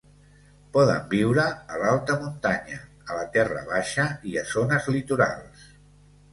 Poden 0.77 1.03
viure 1.11 1.45
a 1.73 1.77
l'alta 1.83 2.17
muntanya, 2.25 2.81
a 3.11 3.21
la 3.21 3.29
terra 3.37 3.63
baixa 3.71 4.09
i 4.33 4.37
a 4.45 4.47
zones 4.57 4.93
litorals. 4.99 5.73